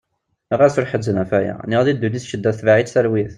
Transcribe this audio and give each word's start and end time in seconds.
Ɣas 0.59 0.75
ur 0.79 0.87
ḥezzen 0.91 1.19
ɣef 1.21 1.31
aya. 1.39 1.55
Neɣ 1.69 1.81
di 1.83 1.93
ddunit 1.93 2.27
ccedda 2.27 2.51
tebeε-itt 2.57 2.93
talwit. 2.93 3.29